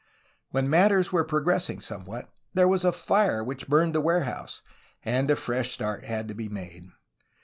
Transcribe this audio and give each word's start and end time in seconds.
When 0.49 0.67
matters 0.67 1.11
were 1.11 1.23
progressing 1.23 1.79
somewhat, 1.79 2.27
there 2.55 2.67
was 2.67 2.83
a 2.83 2.91
fire 2.91 3.43
which 3.43 3.67
burned 3.67 3.93
the 3.93 4.01
warehouse, 4.01 4.63
and 5.05 5.29
a 5.29 5.35
fresh 5.35 5.69
start 5.73 6.05
had 6.05 6.27
to 6.27 6.33
be 6.33 6.49
made. 6.49 6.87